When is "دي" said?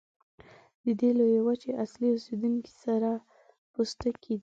4.37-4.39